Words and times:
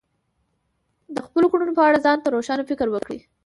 د 1.15 1.17
خپلو 1.25 1.45
کړنو 1.51 1.73
په 1.77 1.83
اړه 1.87 2.03
ځان 2.05 2.17
ته 2.23 2.27
روښانه 2.35 2.63
فکر 2.69 2.87
وکړئ. 2.91 3.19